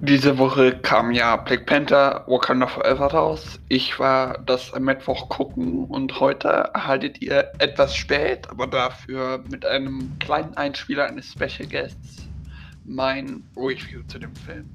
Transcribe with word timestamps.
Diese 0.00 0.38
Woche 0.38 0.78
kam 0.78 1.10
ja 1.10 1.34
Black 1.34 1.66
Panther 1.66 2.24
Wakanda 2.28 2.68
Forever 2.68 3.06
raus. 3.06 3.58
Ich 3.68 3.98
war 3.98 4.38
das 4.38 4.72
am 4.72 4.84
Mittwoch 4.84 5.28
gucken 5.28 5.86
und 5.86 6.20
heute 6.20 6.48
erhaltet 6.72 7.20
ihr 7.20 7.50
etwas 7.58 7.96
spät, 7.96 8.48
aber 8.48 8.68
dafür 8.68 9.42
mit 9.50 9.66
einem 9.66 10.16
kleinen 10.20 10.56
Einspieler 10.56 11.06
eines 11.06 11.32
Special 11.32 11.68
Guests 11.68 12.28
mein 12.84 13.42
Review 13.56 14.02
zu 14.06 14.20
dem 14.20 14.34
Film. 14.36 14.70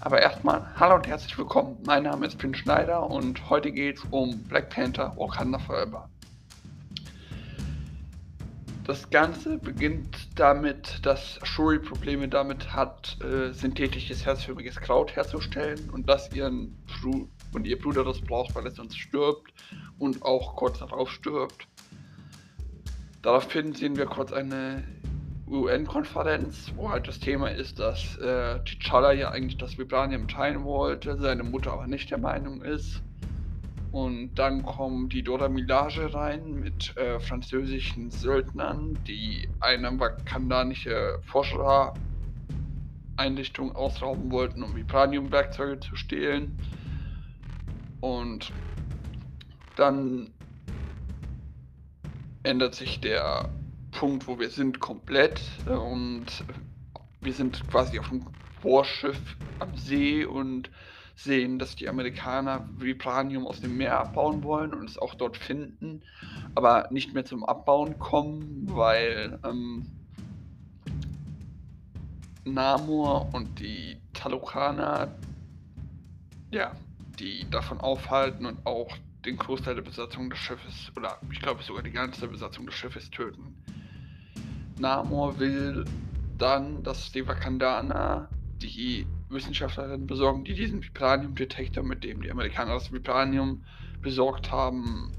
Aber 0.00 0.22
erstmal, 0.22 0.66
hallo 0.76 0.94
und 0.94 1.06
herzlich 1.06 1.36
willkommen. 1.36 1.76
Mein 1.84 2.04
Name 2.04 2.26
ist 2.26 2.40
Finn 2.40 2.54
Schneider 2.54 3.08
und 3.08 3.50
heute 3.50 3.70
geht 3.70 3.98
es 3.98 4.04
um 4.10 4.38
Black 4.44 4.70
Panther 4.70 5.12
Wakanda 5.18 5.58
Forever. 5.58 6.08
Das 8.88 9.10
Ganze 9.10 9.58
beginnt 9.58 10.30
damit, 10.34 11.04
dass 11.04 11.38
Shuri 11.42 11.78
Probleme 11.78 12.26
damit 12.26 12.72
hat, 12.72 13.18
äh, 13.22 13.52
synthetisches 13.52 14.24
herzförmiges 14.24 14.76
Kraut 14.76 15.14
herzustellen 15.14 15.90
und 15.90 16.08
dass 16.08 16.34
ihren 16.34 16.74
Bru 16.86 17.28
und 17.52 17.66
ihr 17.66 17.78
Bruder 17.78 18.02
das 18.02 18.18
braucht, 18.22 18.54
weil 18.54 18.64
er 18.64 18.70
sonst 18.70 18.98
stirbt 18.98 19.52
und 19.98 20.22
auch 20.22 20.56
kurz 20.56 20.78
darauf 20.78 21.10
stirbt. 21.10 21.68
Daraufhin 23.20 23.74
sehen 23.74 23.96
wir 23.96 24.06
kurz 24.06 24.32
eine 24.32 24.84
UN-Konferenz, 25.46 26.72
wo 26.74 26.88
halt 26.88 27.08
das 27.08 27.20
Thema 27.20 27.48
ist, 27.48 27.78
dass 27.78 28.16
äh, 28.16 28.54
T'Challa 28.64 29.12
ja 29.12 29.30
eigentlich 29.30 29.58
das 29.58 29.76
Vibranium 29.76 30.28
teilen 30.28 30.64
wollte, 30.64 31.18
seine 31.18 31.42
Mutter 31.42 31.74
aber 31.74 31.88
nicht 31.88 32.10
der 32.10 32.18
Meinung 32.18 32.62
ist. 32.62 33.02
Und 33.98 34.36
dann 34.36 34.62
kommen 34.62 35.08
die 35.08 35.24
Dora 35.24 35.48
Milage 35.48 36.14
rein 36.14 36.60
mit 36.60 36.96
äh, 36.96 37.18
französischen 37.18 38.12
Söldnern, 38.12 38.96
die 39.08 39.48
eine 39.58 39.98
vakandanische 39.98 41.18
Forschereinrichtung 41.24 43.74
ausrauben 43.74 44.30
wollten, 44.30 44.62
um 44.62 44.76
Vibranium-Werkzeuge 44.76 45.80
zu 45.80 45.96
stehlen. 45.96 46.56
Und 48.00 48.52
dann 49.74 50.30
ändert 52.44 52.76
sich 52.76 53.00
der 53.00 53.48
Punkt, 53.90 54.28
wo 54.28 54.38
wir 54.38 54.50
sind, 54.50 54.78
komplett. 54.78 55.42
Und 55.66 56.44
wir 57.20 57.32
sind 57.32 57.68
quasi 57.68 57.98
auf 57.98 58.12
einem 58.12 58.26
Vorschiff 58.62 59.36
am 59.58 59.76
See 59.76 60.24
und 60.24 60.70
sehen, 61.18 61.58
dass 61.58 61.74
die 61.74 61.88
Amerikaner 61.88 62.68
Vibranium 62.78 63.46
aus 63.46 63.60
dem 63.60 63.76
Meer 63.76 63.98
abbauen 63.98 64.44
wollen 64.44 64.72
und 64.72 64.88
es 64.88 64.98
auch 64.98 65.14
dort 65.14 65.36
finden, 65.36 66.02
aber 66.54 66.88
nicht 66.90 67.12
mehr 67.12 67.24
zum 67.24 67.44
Abbauen 67.44 67.98
kommen, 67.98 68.68
weil 68.70 69.38
ähm, 69.44 69.84
Namor 72.44 73.34
und 73.34 73.58
die 73.58 74.00
Talokaner 74.12 75.08
ja, 76.52 76.72
die 77.18 77.50
davon 77.50 77.80
aufhalten 77.80 78.46
und 78.46 78.64
auch 78.64 78.96
den 79.24 79.36
Großteil 79.36 79.74
der 79.74 79.82
Besatzung 79.82 80.30
des 80.30 80.38
Schiffes 80.38 80.92
oder 80.96 81.18
ich 81.32 81.40
glaube 81.40 81.64
sogar 81.64 81.82
die 81.82 81.90
ganze 81.90 82.28
Besatzung 82.28 82.64
des 82.64 82.76
Schiffes 82.76 83.10
töten. 83.10 83.56
Namor 84.78 85.40
will 85.40 85.84
dann, 86.38 86.84
dass 86.84 87.10
die 87.10 87.26
Wakandaner 87.26 88.28
die 88.62 89.04
Wissenschaftlerinnen 89.30 90.06
besorgen, 90.06 90.44
die 90.44 90.54
diesen 90.54 90.82
Vibranium-Detektor, 90.82 91.82
mit 91.82 92.04
dem 92.04 92.22
die 92.22 92.30
Amerikaner 92.30 92.74
das 92.74 92.92
Vibranium 92.92 93.64
besorgt 94.00 94.50
haben, 94.50 95.12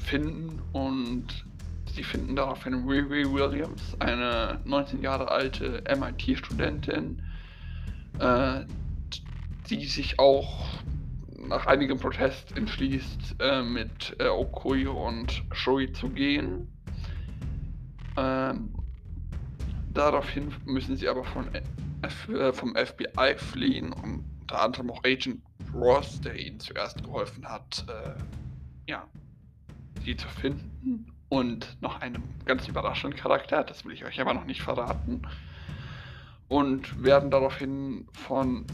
finden 0.00 0.60
und 0.72 1.46
sie 1.86 2.02
finden 2.02 2.36
daraufhin 2.36 2.88
Riri 2.88 3.30
Williams, 3.30 3.96
eine 3.98 4.60
19 4.64 5.02
Jahre 5.02 5.30
alte 5.30 5.82
MIT-Studentin, 5.88 7.22
äh, 8.18 8.60
die 9.68 9.84
sich 9.84 10.18
auch 10.18 10.66
nach 11.48 11.66
einigem 11.66 11.98
Protest 11.98 12.56
entschließt, 12.56 13.36
äh, 13.40 13.62
mit 13.62 14.16
äh, 14.18 14.28
Okoyo 14.28 14.92
und 15.06 15.42
Shoi 15.52 15.86
zu 15.92 16.10
gehen. 16.10 16.68
Ähm, 18.16 18.74
daraufhin 19.92 20.52
müssen 20.64 20.96
sie 20.96 21.08
aber 21.08 21.24
von 21.24 21.46
äh, 22.02 22.52
vom 22.52 22.74
FBI 22.74 23.36
fliehen 23.36 23.92
und 23.92 24.24
unter 24.40 24.62
anderem 24.62 24.90
auch 24.90 25.04
Agent 25.04 25.42
Ross, 25.74 26.20
der 26.20 26.34
ihnen 26.34 26.58
zuerst 26.60 27.02
geholfen 27.02 27.46
hat, 27.48 27.84
äh, 27.88 28.90
ja, 28.90 29.06
sie 30.04 30.16
zu 30.16 30.28
finden. 30.28 31.12
Und 31.28 31.76
noch 31.80 32.00
einem 32.00 32.24
ganz 32.44 32.66
überraschenden 32.66 33.18
Charakter, 33.18 33.62
das 33.62 33.84
will 33.84 33.92
ich 33.92 34.04
euch 34.04 34.20
aber 34.20 34.34
noch 34.34 34.46
nicht 34.46 34.62
verraten. 34.62 35.22
Und 36.48 37.04
werden 37.04 37.30
daraufhin 37.30 38.08
von 38.12 38.66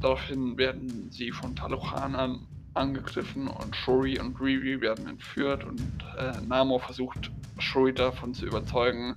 daraufhin 0.00 0.58
werden 0.58 1.10
sie 1.10 1.30
von 1.30 1.54
Talochanern 1.54 2.46
angegriffen 2.74 3.48
und 3.48 3.74
Shuri 3.74 4.18
und 4.18 4.38
Riri 4.40 4.80
werden 4.80 5.08
entführt 5.08 5.64
und 5.64 5.80
äh, 6.18 6.32
Namor 6.46 6.80
versucht 6.80 7.30
Shuri 7.58 7.94
davon 7.94 8.34
zu 8.34 8.46
überzeugen, 8.46 9.16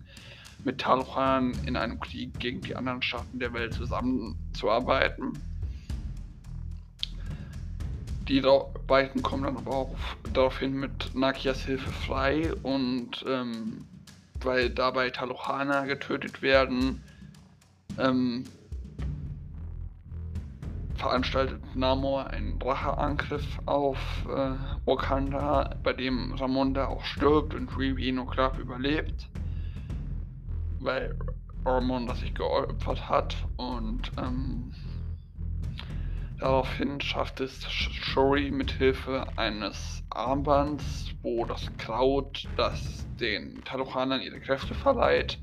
mit 0.64 0.80
Talchan 0.80 1.54
in 1.66 1.76
einem 1.76 2.00
Krieg 2.00 2.38
gegen 2.40 2.62
die 2.62 2.76
anderen 2.76 3.02
Staaten 3.02 3.40
der 3.40 3.54
Welt 3.54 3.74
zusammenzuarbeiten. 3.74 5.34
Die 8.28 8.44
beiden 8.86 9.24
kommen 9.24 9.44
dann 9.44 9.58
aber 9.58 9.72
auch 9.72 9.96
daraufhin 10.34 10.74
mit 10.74 11.16
Nakias 11.16 11.66
Hilfe 11.66 11.90
frei 11.90 12.54
und 12.62 13.26
ähm, 13.28 13.88
weil 14.44 14.70
dabei 14.70 15.10
Talochana 15.10 15.86
getötet 15.86 16.42
werden, 16.42 17.02
ähm, 17.98 18.44
veranstaltet 20.96 21.76
Namor 21.76 22.28
einen 22.28 22.62
Racheangriff 22.62 23.60
auf 23.66 23.98
äh, 24.28 24.52
Wakanda, 24.86 25.76
bei 25.82 25.94
dem 25.94 26.34
Ramonda 26.34 26.88
auch 26.88 27.04
stirbt 27.04 27.56
und 27.56 27.76
Riri 27.78 28.12
nur 28.12 28.30
knapp 28.30 28.60
überlebt 28.60 29.28
weil 30.80 31.16
Ormond 31.66 32.10
das 32.10 32.20
sich 32.20 32.34
geopfert 32.34 33.10
hat 33.10 33.36
und 33.58 34.12
ähm, 34.18 34.74
daraufhin 36.40 37.02
schafft 37.02 37.42
es 37.42 37.70
Shuri 37.70 38.50
mit 38.52 38.72
Hilfe 38.72 39.28
eines 39.38 40.04
Armbands, 40.10 41.12
wo 41.22 41.46
das 41.46 41.70
Kraut, 41.78 42.48
das 42.56 43.06
den 43.20 43.62
Talochanern 43.66 44.22
ihre 44.22 44.40
Kräfte 44.40 44.74
verleiht, 44.74 45.40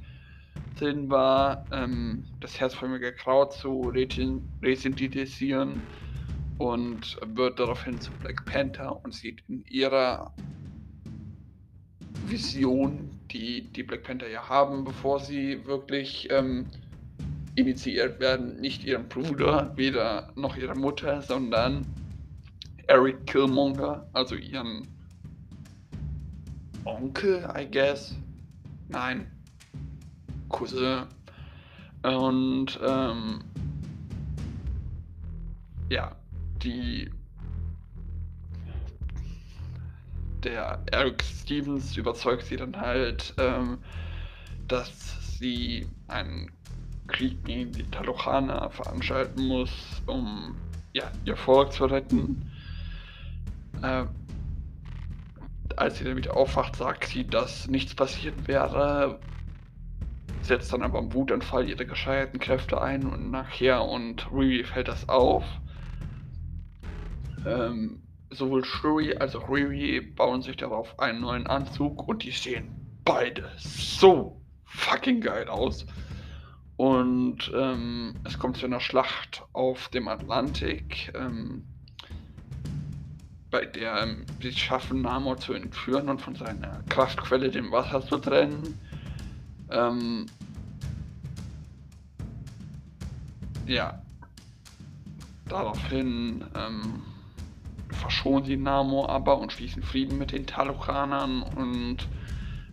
Sinn 0.79 1.11
war, 1.11 1.65
ähm, 1.71 2.25
das 2.41 2.61
herzförmige 2.61 3.13
Kraut 3.13 3.53
zu 3.53 3.93
resinthetisieren 4.63 5.83
und 6.59 7.19
wird 7.27 7.59
daraufhin 7.59 8.01
zu 8.01 8.11
Black 8.13 8.45
Panther 8.47 9.05
und 9.05 9.15
sieht 9.15 9.43
in 9.49 9.65
ihrer 9.67 10.35
Vision, 12.27 13.16
die 13.32 13.62
die 13.72 13.82
Black 13.82 14.04
Panther 14.04 14.28
ja 14.28 14.48
haben, 14.48 14.84
bevor 14.84 15.20
sie 15.20 15.64
wirklich 15.66 16.28
ähm, 16.31 16.66
initiiert 17.54 18.20
werden, 18.20 18.60
nicht 18.60 18.84
ihren 18.84 19.09
Bruder, 19.09 19.72
weder 19.76 20.31
noch 20.37 20.56
ihre 20.56 20.75
Mutter, 20.75 21.22
sondern 21.22 21.87
Eric 22.87 23.26
Killmonger, 23.26 24.06
also 24.12 24.37
ihren 24.37 24.87
Onkel, 26.84 27.48
I 27.56 27.66
guess. 27.69 28.14
Nein, 28.88 29.26
Cousin. 30.48 31.04
Und 32.03 32.78
ähm, 32.87 33.41
ja, 35.88 36.14
die 36.62 37.10
der 40.47 40.81
Eric 40.93 41.23
Stevens 41.23 41.97
überzeugt 41.97 42.45
sie 42.45 42.57
dann 42.57 42.81
halt, 42.81 43.34
ähm, 43.39 43.79
dass 44.69 45.38
sie 45.38 45.87
einen 46.09 46.50
Krieg 47.09 47.44
gegen 47.44 47.73
die 47.73 47.82
Talochaner 47.91 48.70
veranstalten 48.70 49.47
muss, 49.47 50.03
um 50.06 50.56
ja, 50.93 51.11
ihr 51.25 51.37
Volk 51.37 51.73
zu 51.73 51.87
retten. 51.87 52.50
Äh, 53.82 54.05
als 55.76 55.99
sie 55.99 56.05
dann 56.05 56.17
wieder 56.17 56.37
aufwacht, 56.37 56.76
sagt 56.76 57.06
sie, 57.06 57.26
dass 57.26 57.69
nichts 57.69 57.94
passiert 57.94 58.49
wäre, 58.49 59.19
setzt 60.43 60.73
dann 60.73 60.82
aber 60.82 61.00
im 61.00 61.12
Wutanfall 61.12 61.69
ihre 61.69 61.87
gescheiterten 61.87 62.38
Kräfte 62.38 62.81
ein 62.81 63.05
und 63.05 63.31
nachher 63.31 63.85
und 63.85 64.31
Riri 64.32 64.65
fällt 64.65 64.88
das 64.88 65.09
auf. 65.09 65.44
Ähm, 67.44 68.00
sowohl 68.37 68.65
Shuri 68.65 69.17
als 69.17 69.35
auch 69.35 69.49
Riri 69.49 70.00
bauen 70.00 70.43
sich 70.43 70.56
darauf 70.56 70.99
einen 70.99 71.21
neuen 71.21 71.47
Anzug 71.47 72.06
und 72.09 72.23
die 72.23 72.31
sehen 72.31 72.69
beide 73.05 73.50
so 73.59 74.41
fucking 74.65 75.21
geil 75.21 75.49
aus. 75.49 75.87
Und 76.77 77.50
ähm, 77.55 78.15
es 78.25 78.38
kommt 78.38 78.59
zu 78.59 78.67
einer 78.67 78.81
Schlacht 78.81 79.43
auf 79.55 79.88
dem 79.88 80.09
Atlantik, 80.09 81.11
ähm, 81.15 81.65
bei 83.50 83.65
der 83.65 84.03
ähm, 84.03 84.27
sie 84.43 84.53
schaffen, 84.53 85.00
Namor 85.00 85.39
zu 85.39 85.55
entführen 85.55 86.11
und 86.11 86.21
von 86.21 86.35
seiner 86.35 86.82
Kraftquelle, 86.91 87.50
dem 87.50 87.71
Wasser, 87.73 88.03
zu 88.03 88.19
trennen. 88.19 88.61
Kraftquelle, 88.62 88.65
dem 88.65 88.67
Wasser 88.67 88.67
zu 88.67 88.67
trennen. 88.67 88.67
Sie 88.67 88.67
schaffen 88.67 88.67
namor 88.67 88.67
zu 88.67 88.67
entführen 88.67 88.69
und 88.69 88.71
von 88.71 88.75
seiner 88.75 88.77
kraftquelle 88.79 88.81
dem 88.81 88.82
wasser 88.93 89.67
zu 89.67 89.79
trennen 89.79 90.27
ähm 90.27 90.27
ja, 93.67 94.00
daraufhin 95.49 96.44
ähm, 96.55 97.03
verschonen 98.06 98.44
sie 98.44 98.56
Namor 98.56 99.08
aber 99.11 99.37
und 99.41 99.53
schließen 99.53 99.82
Frieden 99.82 100.17
mit 100.17 100.31
den 100.31 100.47
Talokanern 100.47 101.43
und 101.43 102.06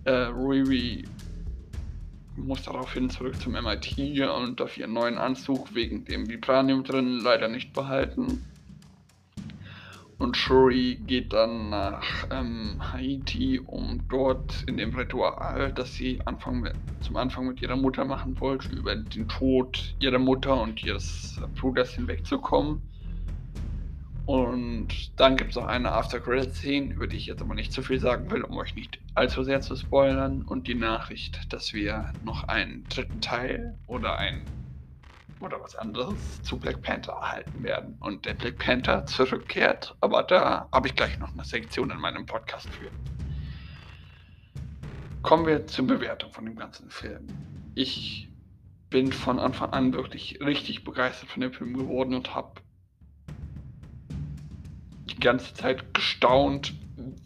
äh, 0.04 0.12
Riri 0.12 1.06
muss 2.36 2.62
daraufhin 2.62 3.10
zurück 3.10 3.42
zum 3.42 3.54
MIT 3.54 3.98
und 4.30 4.60
darf 4.60 4.78
ihren 4.78 4.94
neuen 4.94 5.18
Anzug 5.18 5.74
wegen 5.74 6.06
dem 6.06 6.30
Vibranium 6.30 6.84
drin 6.84 7.20
leider 7.20 7.48
nicht 7.48 7.74
behalten. 7.74 8.46
Und 10.20 10.38
Shuri 10.38 11.00
geht 11.08 11.34
dann 11.34 11.72
nach 11.72 12.28
ähm, 12.30 12.80
Haiti, 12.94 13.60
um 13.60 14.02
dort 14.10 14.64
in 14.68 14.78
dem 14.78 14.96
Ritual, 14.96 15.74
das 15.74 15.96
sie 15.96 16.22
Anfang 16.26 16.60
mit, 16.62 16.74
zum 17.02 17.18
Anfang 17.18 17.48
mit 17.48 17.62
ihrer 17.62 17.76
Mutter 17.76 18.06
machen 18.06 18.40
wollte, 18.40 18.70
über 18.76 18.96
den 18.96 19.28
Tod 19.28 19.96
ihrer 20.00 20.20
Mutter 20.20 20.62
und 20.62 20.84
ihres 20.84 21.42
Bruders 21.56 21.96
hinwegzukommen. 21.96 22.84
Und 24.26 25.20
dann 25.20 25.36
gibt 25.36 25.50
es 25.50 25.56
noch 25.58 25.66
eine 25.66 25.92
After-Credit-Scene, 25.92 26.94
über 26.94 27.08
die 27.08 27.18
ich 27.18 27.26
jetzt 27.26 27.42
aber 27.42 27.56
nicht 27.56 27.74
zu 27.74 27.82
viel 27.82 28.00
sagen 28.00 28.32
will, 28.32 28.44
um 28.44 28.56
euch 28.58 28.74
nicht 28.74 29.00
allzu 29.16 29.44
sehr 29.44 29.60
zu 29.60 29.76
spoilern. 29.76 30.44
Und 30.44 30.68
die 30.68 30.76
Nachricht, 30.76 31.52
dass 31.52 31.74
wir 31.74 32.14
noch 32.24 32.46
einen 32.46 32.86
dritten 32.86 33.20
Teil 33.20 33.78
oder 33.86 34.18
ein 34.18 34.44
oder 35.42 35.62
was 35.62 35.76
anderes 35.76 36.42
zu 36.44 36.58
Black 36.58 36.82
Panther 36.82 37.12
erhalten 37.12 37.64
werden. 37.64 37.98
Und 38.00 38.26
der 38.26 38.34
Black 38.34 38.60
Panther 38.60 39.06
zurückkehrt. 39.06 39.94
Aber 40.00 40.24
da 40.24 40.70
habe 40.72 40.88
ich 40.88 40.96
gleich 40.96 41.20
noch 41.20 41.34
eine 41.34 41.44
Sektion 41.44 41.92
in 41.92 41.98
meinem 41.98 42.26
Podcast 42.26 42.70
für. 42.70 42.90
Kommen 45.22 45.46
wir 45.46 45.68
zur 45.68 45.88
Bewertung 45.88 46.32
von 46.32 46.46
dem 46.46 46.56
ganzen 46.56 46.90
Film. 46.90 47.28
Ich 47.76 48.30
bin 48.90 49.12
von 49.12 49.40
Anfang 49.40 49.72
an 49.74 49.94
wirklich 49.94 50.40
richtig 50.40 50.86
begeistert 50.86 51.30
von 51.30 51.42
dem 51.42 51.52
Film 51.52 51.74
geworden 51.74 52.14
und 52.14 52.34
habe 52.36 52.62
ganze 55.24 55.54
Zeit 55.56 55.94
gestaunt, 55.94 56.74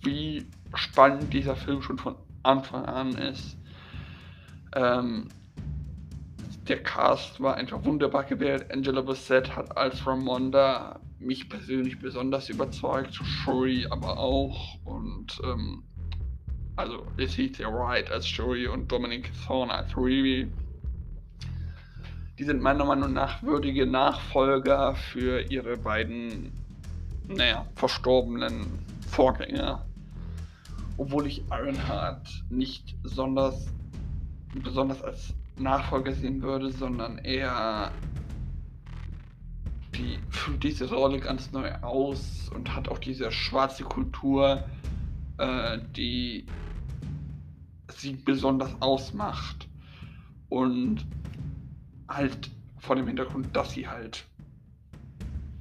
wie 0.02 0.46
spannend 0.76 1.34
dieser 1.34 1.56
Film 1.56 1.82
schon 1.82 1.98
von 1.98 2.16
Anfang 2.44 2.86
an 2.86 3.10
ist. 3.10 3.58
Ähm, 4.76 5.28
der 6.68 6.84
Cast 6.84 7.42
war 7.42 7.56
einfach 7.56 7.84
wunderbar 7.84 8.24
gewählt. 8.24 8.72
Angela 8.72 9.02
Bassett 9.02 9.56
hat 9.56 9.76
als 9.78 10.06
Ramonda 10.06 11.00
mich 11.20 11.50
persönlich 11.50 12.00
besonders 12.00 12.50
überzeugt, 12.50 13.16
Shuri 13.16 13.88
aber 13.90 14.18
auch 14.18 14.78
und 14.86 15.42
ähm, 15.44 15.84
also 16.76 17.08
Letitia 17.18 17.68
Wright 17.74 18.12
als 18.12 18.28
Shuri 18.28 18.68
und 18.68 18.92
Dominic 18.92 19.32
Thorne 19.46 19.74
als 19.74 19.98
Riri. 19.98 20.48
Die 22.38 22.44
sind 22.44 22.62
meiner 22.62 22.86
Meinung 22.86 23.14
nach 23.14 23.42
würdige 23.42 23.88
Nachfolger 23.88 24.94
für 24.94 25.42
ihre 25.42 25.78
beiden 25.78 26.52
naja, 27.28 27.66
verstorbenen 27.76 28.66
Vorgänger. 29.10 29.86
Obwohl 30.98 31.28
ich 31.28 31.44
Ironheart 31.52 32.28
nicht 32.50 33.02
besonders, 33.04 33.68
besonders 34.56 35.04
als 35.04 35.34
Nachfolger 35.58 36.14
sehen 36.14 36.42
würde, 36.42 36.72
sondern 36.72 37.18
eher 37.20 37.92
die 39.96 40.20
füllt 40.30 40.64
diese 40.64 40.90
Rolle 40.90 41.20
ganz 41.20 41.52
neu 41.52 41.72
aus 41.82 42.50
und 42.54 42.76
hat 42.76 42.88
auch 42.90 43.00
diese 43.00 43.32
schwarze 43.32 43.84
Kultur, 43.84 44.64
äh, 45.38 45.80
die 45.96 46.46
sie 47.96 48.14
besonders 48.14 48.80
ausmacht. 48.80 49.68
Und 50.50 51.06
halt 52.08 52.52
vor 52.80 52.96
dem 52.96 53.08
Hintergrund, 53.08 53.56
dass 53.56 53.72
sie 53.72 53.88
halt 53.88 54.26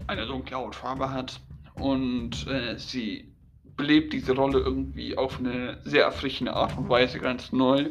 eine 0.07 0.27
dunkle 0.27 0.57
Hautfarbe 0.57 1.11
hat 1.11 1.41
und 1.81 2.47
äh, 2.47 2.79
sie 2.79 3.33
belebt 3.77 4.13
diese 4.13 4.33
Rolle 4.33 4.61
irgendwie 4.61 5.17
auf 5.17 5.39
eine 5.39 5.79
sehr 5.85 6.05
erfrischende 6.05 6.55
Art 6.55 6.77
und 6.77 6.89
Weise 6.89 7.19
ganz 7.19 7.53
neu. 7.53 7.91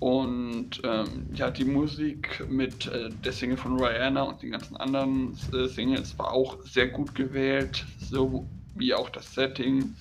Und 0.00 0.82
ähm, 0.82 1.28
ja, 1.34 1.50
die 1.50 1.64
Musik 1.64 2.44
mit 2.50 2.88
äh, 2.88 3.10
der 3.24 3.32
Single 3.32 3.56
von 3.56 3.78
Rihanna 3.78 4.22
und 4.22 4.42
den 4.42 4.50
ganzen 4.50 4.76
anderen 4.76 5.38
äh, 5.52 5.68
Singles 5.68 6.18
war 6.18 6.32
auch 6.32 6.60
sehr 6.64 6.88
gut 6.88 7.14
gewählt, 7.14 7.86
so 8.00 8.44
wie 8.74 8.94
auch 8.94 9.10
das 9.10 9.32
Setting. 9.32 9.94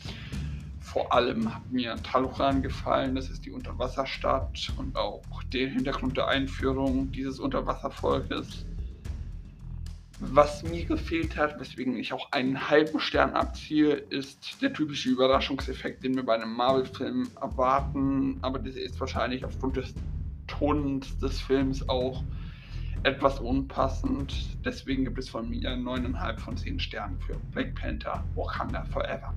Vor 0.80 1.14
allem 1.14 1.54
hat 1.54 1.72
mir 1.72 1.96
Taluran 2.02 2.64
gefallen, 2.64 3.14
das 3.14 3.30
ist 3.30 3.46
die 3.46 3.52
Unterwasserstadt 3.52 4.74
und 4.78 4.96
auch 4.98 5.22
der 5.54 5.70
Hintergrund 5.70 6.18
der 6.18 6.28
Einführung 6.28 7.12
dieses 7.12 7.40
Unterwasservolkes. 7.40 8.66
Was 10.24 10.62
mir 10.62 10.86
gefehlt 10.86 11.36
hat, 11.36 11.60
weswegen 11.60 11.98
ich 11.98 12.14
auch 12.14 12.32
einen 12.32 12.70
halben 12.70 13.00
Stern 13.00 13.32
abziehe, 13.32 13.96
ist 13.96 14.62
der 14.62 14.72
typische 14.72 15.10
Überraschungseffekt, 15.10 16.04
den 16.04 16.16
wir 16.16 16.24
bei 16.24 16.36
einem 16.36 16.54
Marvel-Film 16.54 17.28
erwarten. 17.42 18.38
Aber 18.44 18.60
dieser 18.60 18.82
ist 18.82 19.00
wahrscheinlich 19.00 19.44
aufgrund 19.44 19.78
des 19.78 19.96
Tons 20.46 21.18
des 21.18 21.42
Films 21.42 21.90
auch 21.90 22.24
etwas 23.02 23.40
unpassend. 23.40 24.60
Deswegen 24.64 25.06
gibt 25.06 25.18
es 25.18 25.28
von 25.28 25.50
mir 25.50 25.72
9,5 25.72 26.40
von 26.40 26.56
10 26.56 26.80
Sternen 26.80 27.20
für 27.20 27.34
Black 27.52 27.74
Panther 27.74 28.24
Wakanda 28.36 28.86
Forever. 28.86 29.34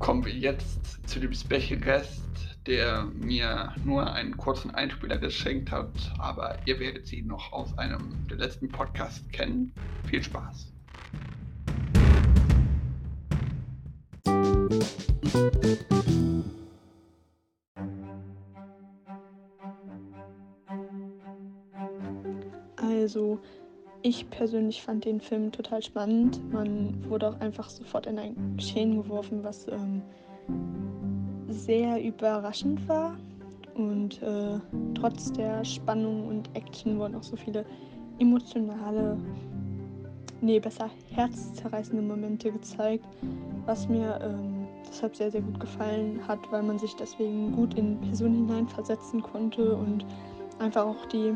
Kommen 0.00 0.24
wir 0.24 0.34
jetzt 0.34 1.08
zu 1.08 1.20
dem 1.20 1.32
Special 1.32 1.78
Guest, 1.78 2.53
der 2.66 3.04
mir 3.14 3.74
nur 3.84 4.12
einen 4.12 4.36
kurzen 4.36 4.70
Einspieler 4.70 5.18
geschenkt 5.18 5.70
hat, 5.70 5.90
aber 6.18 6.56
ihr 6.64 6.80
werdet 6.80 7.06
sie 7.06 7.22
noch 7.22 7.52
aus 7.52 7.76
einem 7.78 8.26
der 8.28 8.38
letzten 8.38 8.68
Podcasts 8.68 9.28
kennen. 9.30 9.72
Viel 10.06 10.22
Spaß. 10.22 10.72
Also, 22.76 23.38
ich 24.02 24.30
persönlich 24.30 24.82
fand 24.82 25.04
den 25.04 25.20
Film 25.20 25.52
total 25.52 25.82
spannend. 25.82 26.40
Man 26.50 27.08
wurde 27.08 27.28
auch 27.28 27.40
einfach 27.40 27.68
sofort 27.68 28.06
in 28.06 28.18
ein 28.18 28.56
Geschehen 28.56 29.02
geworfen, 29.02 29.44
was 29.44 29.68
ähm, 29.68 30.02
sehr 31.48 32.02
überraschend 32.02 32.86
war. 32.88 33.16
Und 33.74 34.22
äh, 34.22 34.58
trotz 34.94 35.32
der 35.32 35.64
Spannung 35.64 36.28
und 36.28 36.48
Action 36.54 36.98
wurden 36.98 37.16
auch 37.16 37.22
so 37.22 37.36
viele 37.36 37.64
emotionale, 38.18 39.16
nee, 40.40 40.60
besser 40.60 40.90
herzzerreißende 41.10 42.02
Momente 42.02 42.52
gezeigt, 42.52 43.04
was 43.66 43.88
mir 43.88 44.20
ähm, 44.22 44.66
deshalb 44.88 45.16
sehr, 45.16 45.30
sehr 45.30 45.40
gut 45.40 45.58
gefallen 45.58 46.20
hat, 46.26 46.38
weil 46.52 46.62
man 46.62 46.78
sich 46.78 46.94
deswegen 46.94 47.52
gut 47.52 47.74
in 47.74 48.00
Personen 48.00 48.46
hineinversetzen 48.46 49.22
konnte 49.22 49.74
und 49.74 50.06
einfach 50.60 50.86
auch 50.86 51.06
die, 51.06 51.34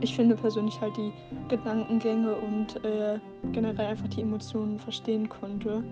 ich 0.00 0.16
finde 0.16 0.36
persönlich 0.36 0.80
halt 0.80 0.96
die 0.96 1.12
Gedankengänge 1.48 2.34
und 2.34 2.82
äh, 2.84 3.18
generell 3.52 3.86
einfach 3.86 4.08
die 4.08 4.22
Emotionen 4.22 4.78
verstehen 4.78 5.28
konnte. 5.28 5.84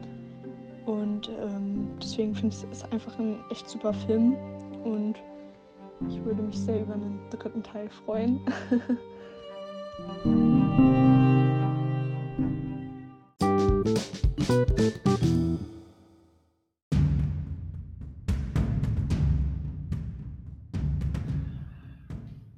Und 0.89 1.29
ähm, 1.29 1.87
deswegen 2.03 2.35
finde 2.35 2.57
ich 2.57 2.65
es 2.73 2.83
einfach 2.91 3.19
ein 3.19 3.45
echt 3.51 3.69
super 3.69 3.93
Film. 3.93 4.35
Und 4.85 5.17
ich 6.09 6.25
würde 6.25 6.41
mich 6.41 6.59
sehr 6.59 6.81
über 6.81 6.95
einen 6.95 7.21
dritten 7.31 7.63
Teil 7.63 7.91
freuen. 7.91 8.41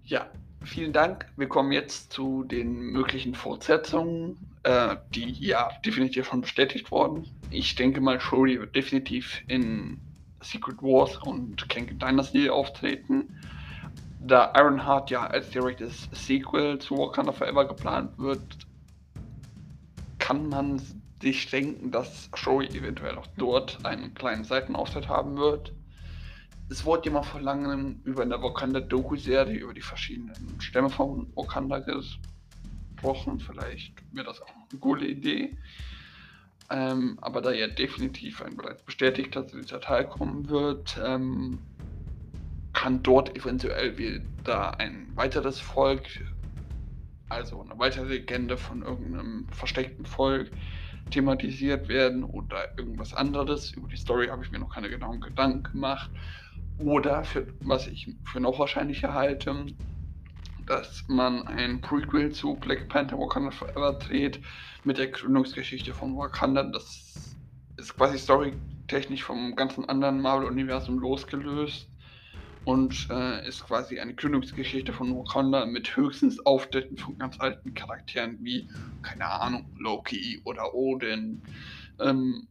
Ja, 0.04 0.26
vielen 0.64 0.92
Dank. 0.92 1.26
Wir 1.36 1.48
kommen 1.48 1.72
jetzt 1.72 2.12
zu 2.12 2.44
den 2.44 2.92
möglichen 2.92 3.34
Fortsetzungen, 3.34 4.36
äh, 4.62 4.96
die 5.14 5.32
ja 5.32 5.70
definitiv 5.84 6.26
schon 6.28 6.42
bestätigt 6.42 6.90
wurden. 6.90 7.26
Ich 7.50 7.74
denke 7.76 8.00
mal, 8.00 8.20
Shuri 8.20 8.60
wird 8.60 8.76
definitiv 8.76 9.42
in 9.48 9.98
Secret 10.42 10.82
Wars 10.82 11.16
und 11.16 11.68
Kang 11.68 11.98
Dynasty 11.98 12.50
auftreten. 12.50 13.34
Da 14.20 14.52
Ironheart 14.54 15.10
ja 15.10 15.26
als 15.26 15.50
direktes 15.50 16.08
Sequel 16.12 16.78
zu 16.78 16.96
Wakanda 16.98 17.32
Forever 17.32 17.68
geplant 17.68 18.18
wird, 18.18 18.58
kann 20.18 20.48
man 20.48 20.80
sich 21.22 21.50
denken, 21.50 21.90
dass 21.90 22.28
Shuri 22.34 22.66
eventuell 22.66 23.16
auch 23.16 23.26
dort 23.38 23.84
einen 23.84 24.14
kleinen 24.14 24.44
Seitenauftritt 24.44 25.08
haben 25.08 25.36
wird. 25.36 25.72
Es 26.68 26.84
wurde 26.84 27.06
ja 27.06 27.12
mal 27.12 27.22
vor 27.22 27.40
langem 27.40 28.00
über 28.04 28.22
eine 28.22 28.40
Wakanda-Doku-Serie 28.40 29.58
über 29.58 29.74
die 29.74 29.80
verschiedenen 29.80 30.60
Stämme 30.60 30.90
von 30.90 31.32
Wakanda 31.34 31.78
gesprochen. 31.78 32.30
Vielleicht 33.38 33.94
wäre 34.12 34.26
das 34.26 34.42
auch 34.42 34.54
eine 34.70 34.80
coole 34.80 35.06
Idee. 35.06 35.56
Ähm, 36.70 37.18
aber 37.20 37.40
da 37.40 37.50
ja 37.50 37.66
definitiv 37.66 38.42
ein 38.42 38.56
bereits 38.56 38.82
bestätigter 38.84 39.42
dritter 39.42 39.80
Teil 39.80 40.06
kommen 40.06 40.48
wird, 40.48 41.00
ähm, 41.04 41.60
kann 42.72 43.02
dort 43.02 43.36
eventuell 43.36 43.98
wieder 43.98 44.78
ein 44.78 45.10
weiteres 45.16 45.58
Volk, 45.58 46.06
also 47.28 47.60
eine 47.62 47.78
weitere 47.78 48.04
Legende 48.04 48.56
von 48.56 48.82
irgendeinem 48.82 49.48
versteckten 49.50 50.06
Volk 50.06 50.50
thematisiert 51.10 51.88
werden 51.88 52.22
oder 52.22 52.78
irgendwas 52.78 53.14
anderes. 53.14 53.72
Über 53.72 53.88
die 53.88 53.96
Story 53.96 54.28
habe 54.28 54.44
ich 54.44 54.52
mir 54.52 54.60
noch 54.60 54.72
keine 54.72 54.88
genauen 54.88 55.20
Gedanken 55.20 55.64
gemacht. 55.64 56.10
Oder 56.78 57.24
für, 57.24 57.48
was 57.60 57.88
ich 57.88 58.14
für 58.24 58.40
noch 58.40 58.58
wahrscheinlicher 58.58 59.12
halte, 59.12 59.66
dass 60.70 61.04
man 61.08 61.48
ein 61.48 61.80
Prequel 61.80 62.30
zu 62.30 62.54
Black 62.54 62.88
Panther 62.88 63.18
Wakanda 63.18 63.50
Forever 63.50 63.94
dreht 63.94 64.40
mit 64.84 64.98
der 64.98 65.08
Gründungsgeschichte 65.08 65.92
von 65.92 66.16
Wakanda. 66.16 66.62
Das 66.62 67.36
ist 67.76 67.96
quasi 67.96 68.18
storytechnisch 68.18 69.24
vom 69.24 69.56
ganzen 69.56 69.88
anderen 69.88 70.20
Marvel-Universum 70.20 71.00
losgelöst 71.00 71.88
und 72.64 73.08
äh, 73.10 73.48
ist 73.48 73.66
quasi 73.66 73.98
eine 73.98 74.14
Gründungsgeschichte 74.14 74.92
von 74.92 75.12
Wakanda 75.16 75.66
mit 75.66 75.96
höchstens 75.96 76.38
Auftritten 76.46 76.96
von 76.96 77.18
ganz 77.18 77.40
alten 77.40 77.74
Charakteren 77.74 78.38
wie, 78.40 78.70
keine 79.02 79.28
Ahnung, 79.28 79.66
Loki 79.76 80.40
oder 80.44 80.72
Odin. 80.72 81.42
Ähm, 81.98 82.46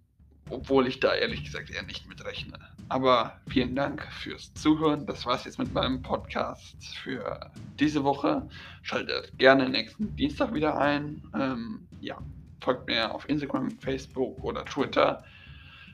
obwohl 0.50 0.88
ich 0.88 1.00
da 1.00 1.14
ehrlich 1.14 1.46
gesagt 1.46 1.70
eher 1.70 1.84
nicht 1.84 2.06
mit 2.10 2.26
rechne. 2.26 2.60
Aber 2.90 3.40
vielen 3.48 3.76
Dank 3.76 4.04
fürs 4.12 4.52
Zuhören. 4.56 5.06
Das 5.06 5.24
war's 5.26 5.46
jetzt 5.46 5.60
mit 5.60 5.72
meinem 5.74 6.02
Podcast 6.02 6.76
für 6.98 7.52
diese 7.80 8.04
Woche. 8.04 8.50
Schaltet 8.82 9.38
gerne 9.38 9.70
nächsten 9.70 10.16
Dienstag 10.16 10.56
wieder 10.56 10.76
ein. 10.78 11.22
Ähm, 11.36 11.88
ja, 12.02 12.18
folgt 12.62 12.88
mir 12.88 13.14
auf 13.14 13.30
Instagram, 13.30 13.70
Facebook 13.80 14.44
oder 14.44 14.66
Twitter. 14.66 15.24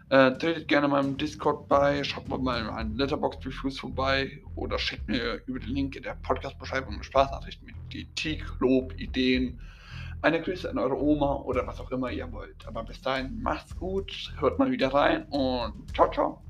Äh, 0.10 0.38
tretet 0.38 0.70
gerne 0.70 0.88
meinem 0.88 1.18
Discord 1.18 1.68
bei, 1.68 2.04
schaut 2.04 2.30
mal 2.30 2.38
meinen 2.38 2.96
Letterbox-Reviews 2.96 3.80
vorbei 3.80 4.40
oder 4.56 4.80
schickt 4.80 5.08
mir 5.10 5.42
über 5.48 5.60
den 5.60 5.70
Link 5.70 5.96
in 5.96 6.04
der 6.04 6.16
Podcast-Beschreibung 6.22 6.94
eine 6.94 7.04
Sprachnachricht 7.04 7.62
mit 7.64 7.76
Kritik, 7.92 8.46
Lob, 8.60 8.94
Ideen, 9.00 9.60
eine 10.22 10.42
Grüße 10.42 10.70
an 10.70 10.78
eure 10.78 11.02
Oma 11.02 11.38
oder 11.38 11.66
was 11.66 11.80
auch 11.82 11.92
immer 11.92 12.12
ihr 12.12 12.32
wollt. 12.32 12.68
Aber 12.68 12.84
bis 12.84 13.02
dahin 13.02 13.42
macht's 13.42 13.76
gut, 13.76 14.32
hört 14.40 14.60
mal 14.60 14.72
wieder 14.72 14.94
rein 14.94 15.26
und 15.30 15.92
ciao, 15.94 16.10
ciao. 16.12 16.45